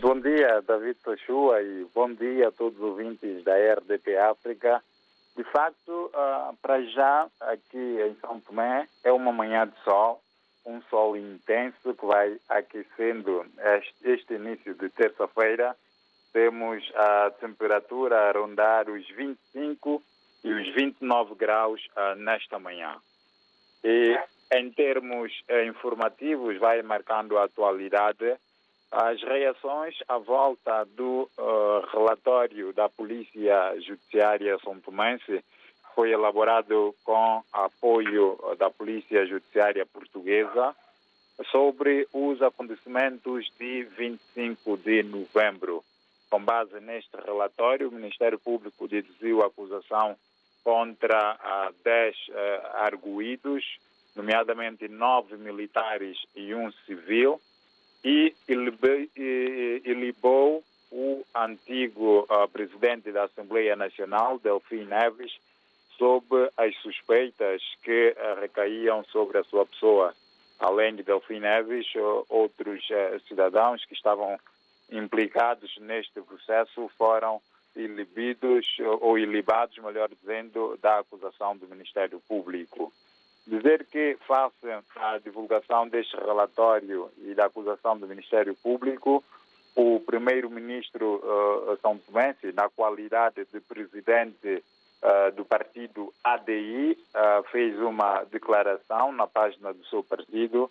Bom 0.00 0.20
dia, 0.20 0.62
David 0.62 0.96
Toshua, 1.02 1.60
e 1.60 1.84
bom 1.92 2.12
dia 2.12 2.48
a 2.48 2.52
todos 2.52 2.78
os 2.78 2.84
ouvintes 2.84 3.42
da 3.42 3.54
RDP 3.56 4.16
África. 4.16 4.80
De 5.36 5.42
facto, 5.44 6.10
uh, 6.14 6.56
para 6.62 6.80
já, 6.84 7.26
aqui 7.40 8.00
em 8.00 8.14
São 8.20 8.38
Tomé, 8.38 8.86
é 9.02 9.10
uma 9.10 9.32
manhã 9.32 9.66
de 9.66 9.74
sol, 9.82 10.22
um 10.64 10.80
sol 10.82 11.16
intenso 11.16 11.94
que 11.94 12.06
vai 12.06 12.38
aquecendo 12.48 13.44
este, 14.04 14.34
início 14.34 14.72
de 14.74 14.88
terça-feira. 14.88 15.74
Temos 16.32 16.88
a 16.94 17.32
temperatura 17.40 18.28
a 18.28 18.32
rondar 18.32 18.88
os 18.88 19.04
25 19.08 20.00
e 20.44 20.52
os 20.52 20.74
29 20.74 21.34
graus 21.34 21.84
uh, 21.96 22.14
nesta 22.14 22.56
manhã. 22.60 22.96
E 23.82 24.16
em 24.52 24.70
termos 24.70 25.32
uh, 25.50 25.66
informativos, 25.66 26.56
vai 26.58 26.82
marcando 26.82 27.36
a 27.36 27.44
atualidade 27.44 28.38
as 28.90 29.22
reações 29.22 29.94
à 30.08 30.18
volta 30.18 30.84
do 30.96 31.28
uh, 31.38 31.86
relatório 31.92 32.72
da 32.72 32.88
Polícia 32.88 33.78
Judiciária 33.80 34.58
São 34.64 34.80
Tomense 34.80 35.44
foi 35.94 36.10
elaborado 36.12 36.94
com 37.04 37.42
apoio 37.52 38.38
da 38.56 38.70
Polícia 38.70 39.26
Judiciária 39.26 39.84
Portuguesa 39.84 40.74
sobre 41.50 42.08
os 42.12 42.40
acontecimentos 42.40 43.46
de 43.58 43.84
25 43.84 44.76
de 44.78 45.02
novembro. 45.02 45.84
Com 46.30 46.42
base 46.42 46.78
neste 46.80 47.16
relatório, 47.16 47.88
o 47.88 47.92
Ministério 47.92 48.38
Público 48.38 48.88
deduziu 48.88 49.42
a 49.42 49.46
acusação 49.46 50.16
contra 50.64 51.36
uh, 51.36 51.74
10 51.82 52.16
uh, 52.16 52.32
arguídos, 52.74 53.64
nomeadamente 54.14 54.88
nove 54.88 55.36
militares 55.36 56.18
e 56.34 56.54
um 56.54 56.70
civil, 56.86 57.40
e 58.04 58.34
ilibou 59.84 60.62
o 60.90 61.24
antigo 61.34 62.26
uh, 62.30 62.48
presidente 62.48 63.12
da 63.12 63.24
Assembleia 63.24 63.76
Nacional, 63.76 64.38
Delfim 64.38 64.84
Neves, 64.84 65.38
sob 65.96 66.26
as 66.56 66.74
suspeitas 66.76 67.62
que 67.82 68.16
uh, 68.16 68.40
recaíam 68.40 69.04
sobre 69.04 69.38
a 69.38 69.44
sua 69.44 69.66
pessoa. 69.66 70.14
Além 70.58 70.94
de 70.96 71.02
Delfim 71.02 71.40
Neves, 71.40 71.86
uh, 71.96 72.24
outros 72.28 72.86
cidadãos 73.28 73.84
que 73.84 73.94
estavam 73.94 74.38
implicados 74.90 75.76
neste 75.78 76.20
processo 76.22 76.90
foram 76.96 77.40
ilibidos 77.76 78.66
ou 79.00 79.18
ilibados, 79.18 79.76
melhor 79.78 80.08
dizendo, 80.08 80.78
da 80.80 80.98
acusação 81.00 81.56
do 81.56 81.68
Ministério 81.68 82.20
Público. 82.26 82.92
Dizer 83.48 83.86
que, 83.86 84.18
face 84.26 84.68
à 84.96 85.16
divulgação 85.16 85.88
deste 85.88 86.14
relatório 86.16 87.10
e 87.24 87.34
da 87.34 87.46
acusação 87.46 87.98
do 87.98 88.06
Ministério 88.06 88.54
Público, 88.54 89.24
o 89.74 90.00
primeiro-ministro 90.00 91.16
uh, 91.16 91.78
São 91.80 91.96
Tomense, 91.96 92.52
na 92.52 92.68
qualidade 92.68 93.46
de 93.50 93.58
presidente 93.60 94.62
uh, 95.02 95.34
do 95.34 95.46
partido 95.46 96.12
ADI, 96.22 96.92
uh, 96.92 97.42
fez 97.50 97.74
uma 97.78 98.22
declaração 98.24 99.12
na 99.12 99.26
página 99.26 99.72
do 99.72 99.82
seu 99.86 100.02
partido, 100.02 100.70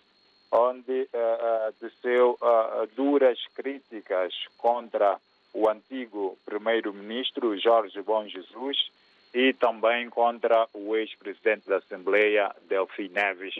onde 0.52 1.08
uh, 1.12 2.86
duras 2.94 3.40
críticas 3.56 4.32
contra 4.56 5.18
o 5.52 5.68
antigo 5.68 6.38
primeiro-ministro 6.44 7.58
Jorge 7.58 8.00
Bom 8.02 8.24
Jesus, 8.28 8.92
e 9.34 9.52
também 9.52 10.08
contra 10.08 10.68
o 10.72 10.96
ex-presidente 10.96 11.68
da 11.68 11.76
Assembleia, 11.76 12.54
Delfim 12.68 13.08
Neves. 13.08 13.54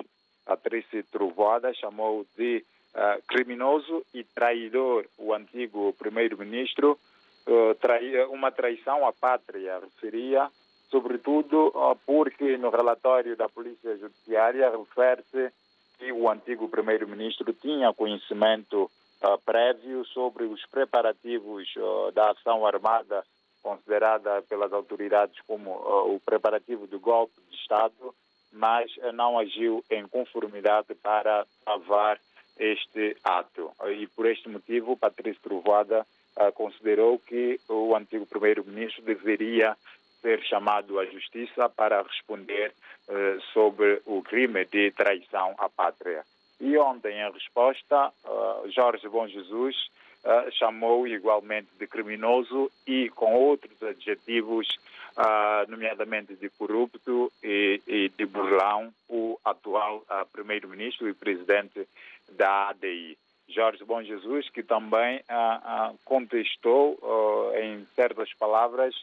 A 0.46 0.56
Patrícia 0.56 1.04
Trovoada 1.10 1.72
chamou 1.74 2.26
de 2.36 2.64
uh, 2.94 3.22
criminoso 3.28 4.04
e 4.14 4.24
traidor 4.24 5.04
o 5.18 5.34
antigo 5.34 5.92
primeiro-ministro, 5.98 6.98
uh, 7.46 7.74
trai 7.74 8.24
uma 8.26 8.50
traição 8.50 9.06
à 9.06 9.12
pátria, 9.12 9.78
referia, 9.78 10.48
sobretudo 10.90 11.68
uh, 11.68 11.96
porque 12.06 12.56
no 12.56 12.70
relatório 12.70 13.36
da 13.36 13.48
Polícia 13.48 13.96
Judiciária 13.98 14.70
refere-se 14.70 15.52
que 15.98 16.12
o 16.12 16.30
antigo 16.30 16.68
primeiro-ministro 16.68 17.52
tinha 17.52 17.92
conhecimento 17.92 18.90
prévio 19.44 20.04
sobre 20.06 20.44
os 20.44 20.64
preparativos 20.66 21.68
da 22.14 22.30
ação 22.30 22.64
armada 22.64 23.24
considerada 23.62 24.42
pelas 24.42 24.72
autoridades 24.72 25.38
como 25.46 25.70
uh, 25.70 26.14
o 26.14 26.20
preparativo 26.20 26.86
do 26.86 26.98
golpe 26.98 27.34
de 27.50 27.56
Estado, 27.56 28.14
mas 28.52 28.90
uh, 28.98 29.12
não 29.12 29.38
agiu 29.38 29.84
em 29.90 30.06
conformidade 30.06 30.94
para 30.96 31.46
travar 31.64 32.18
este 32.58 33.16
ato. 33.22 33.70
E 33.98 34.06
por 34.08 34.26
este 34.26 34.48
motivo, 34.48 34.96
Patrício 34.96 35.40
Trovoada 35.42 36.06
uh, 36.36 36.52
considerou 36.52 37.18
que 37.18 37.60
o 37.68 37.94
antigo 37.94 38.26
primeiro-ministro 38.26 39.02
deveria 39.02 39.76
ser 40.20 40.42
chamado 40.44 40.98
à 40.98 41.06
justiça 41.06 41.68
para 41.68 42.02
responder 42.02 42.72
sobre 43.54 44.02
o 44.04 44.20
crime 44.20 44.64
de 44.66 44.90
traição 44.90 45.54
à 45.56 45.68
pátria. 45.68 46.24
E 46.60 46.76
ontem, 46.76 47.20
em 47.20 47.32
resposta, 47.32 48.12
Jorge 48.66 49.08
Bom 49.08 49.28
Jesus 49.28 49.76
uh, 50.24 50.50
chamou 50.52 51.06
igualmente 51.06 51.68
de 51.78 51.86
criminoso 51.86 52.70
e 52.86 53.08
com 53.10 53.34
outros 53.34 53.82
adjetivos, 53.82 54.68
uh, 55.16 55.70
nomeadamente 55.70 56.34
de 56.34 56.48
corrupto 56.50 57.32
e, 57.42 57.80
e, 57.86 58.08
de 58.10 58.26
burlão, 58.26 58.92
o 59.08 59.38
atual 59.44 59.98
uh, 59.98 60.26
primeiro-ministro 60.32 61.08
e 61.08 61.14
presidente 61.14 61.86
da 62.30 62.68
ADI. 62.68 63.16
Jorge 63.48 63.82
Bom 63.82 64.02
Jesus, 64.02 64.50
que 64.50 64.62
também 64.62 65.24
contestou, 66.04 66.98
em 67.56 67.82
certas 67.96 68.30
palavras, 68.34 68.94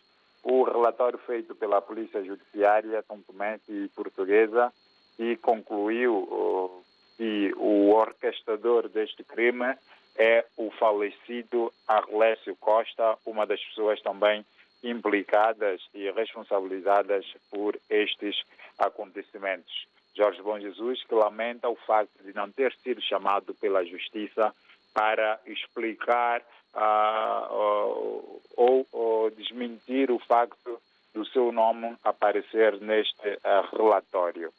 o 0.44 0.62
relatório 0.62 1.18
feito 1.18 1.56
pela 1.56 1.82
Polícia 1.82 2.24
Judiciária 2.24 3.04
São 3.08 3.20
Tomé 3.24 3.60
e 3.68 3.90
Portuguesa 3.96 4.72
e 5.18 5.36
concluiu 5.38 6.84
que 7.18 7.54
o 7.58 7.90
orquestrador 7.90 8.88
deste 8.88 9.24
crime 9.24 9.76
é 10.18 10.46
o 10.58 10.72
falecido 10.72 11.72
Arlésio 11.88 12.56
Costa, 12.56 13.18
uma 13.26 13.46
das 13.46 13.64
pessoas 13.64 14.02
também 14.02 14.46
implicadas 14.84 15.82
e 15.94 16.10
responsabilizadas 16.12 17.26
por 17.50 17.78
estes 17.90 18.36
acontecimentos. 18.78 19.88
Jorge 20.16 20.42
Bom 20.42 20.60
Jesus, 20.60 21.04
que 21.04 21.14
lamenta 21.14 21.68
o 21.68 21.76
facto 21.76 22.24
de 22.24 22.34
não 22.34 22.50
ter 22.50 22.74
sido 22.84 23.02
chamado 23.02 23.54
pela 23.56 23.84
Justiça 23.84 24.54
para 24.94 25.40
explicar 25.46 26.42
uh, 26.74 28.42
ou, 28.56 28.88
ou, 28.92 29.30
desmentir 29.32 30.10
o 30.10 30.20
facto 30.20 30.80
do 31.14 31.26
seu 31.26 31.52
nome 31.52 31.98
aparecer 32.04 32.80
neste 32.80 33.28
uh, 33.28 33.76
relatório. 33.76 34.54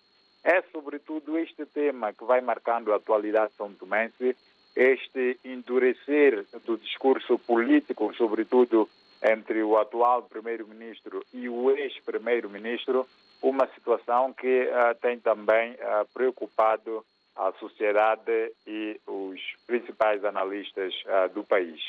É 0.44 0.62
sobretudo 0.72 1.38
este 1.38 1.64
tema 1.66 2.12
que 2.12 2.24
vai 2.24 2.40
marcando 2.40 2.92
a 2.92 2.96
atualidade 2.96 3.52
são 3.54 3.72
tomense 3.72 4.36
este 4.76 5.38
endurecer 5.42 6.44
do 6.66 6.76
discurso 6.76 7.38
político, 7.38 8.14
sobretudo 8.14 8.88
entre 9.22 9.62
o 9.62 9.78
atual 9.78 10.22
primeiro-ministro 10.24 11.24
e 11.32 11.48
o 11.48 11.70
ex-primeiro-ministro, 11.70 13.06
uma 13.42 13.66
situação 13.68 14.32
que 14.34 14.64
uh, 14.64 14.94
tem 15.00 15.18
também 15.18 15.72
uh, 15.72 16.06
preocupado 16.12 17.04
a 17.34 17.52
sociedade 17.52 18.52
e 18.66 19.00
os 19.06 19.40
principais 19.66 20.24
analistas 20.24 20.94
uh, 21.04 21.32
do 21.32 21.42
país. 21.42 21.80